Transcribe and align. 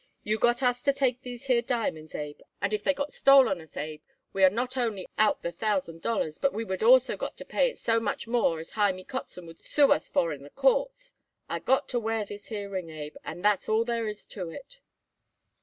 You 0.23 0.39
got 0.39 0.63
us 0.63 0.81
to 0.81 0.93
take 0.93 1.21
these 1.21 1.45
here 1.45 1.61
diamonds, 1.61 2.15
Abe, 2.15 2.39
and 2.59 2.73
if 2.73 2.83
they 2.83 2.91
got 2.91 3.13
stole 3.13 3.47
on 3.47 3.61
us, 3.61 3.77
Abe, 3.77 4.01
we 4.33 4.43
are 4.43 4.49
not 4.49 4.75
only 4.75 5.07
out 5.19 5.43
the 5.43 5.51
thousand 5.51 6.01
dollars, 6.01 6.39
but 6.39 6.53
we 6.53 6.63
would 6.65 6.81
also 6.81 7.15
got 7.15 7.37
to 7.37 7.45
pay 7.45 7.69
it 7.69 7.77
so 7.77 7.99
much 7.99 8.25
more 8.25 8.57
as 8.59 8.71
Hymie 8.71 9.05
Kotzen 9.05 9.45
would 9.45 9.59
sue 9.59 9.91
us 9.91 10.07
for 10.09 10.33
in 10.33 10.41
the 10.41 10.49
courts. 10.49 11.13
I 11.47 11.59
got 11.59 11.87
to 11.89 11.99
wear 11.99 12.25
this 12.25 12.47
here 12.47 12.71
ring, 12.71 12.89
Abe, 12.89 13.15
and 13.23 13.45
that's 13.45 13.69
all 13.69 13.85
there 13.85 14.07
is 14.07 14.25
to 14.29 14.49
it." 14.49 14.79